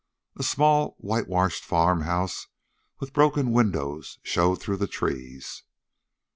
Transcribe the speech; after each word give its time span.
A 0.35 0.41
small, 0.41 0.95
whitewashed 0.97 1.63
farmhouse 1.63 2.47
with 2.99 3.13
broken 3.13 3.51
windows 3.51 4.17
showed 4.23 4.59
through 4.59 4.77
the 4.77 4.87
trees. 4.87 5.61